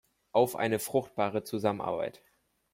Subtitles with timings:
[0.31, 2.23] Auf eine fruchtbare Zusammenarbeit!